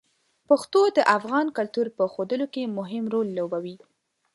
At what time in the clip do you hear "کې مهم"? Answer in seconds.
2.53-3.03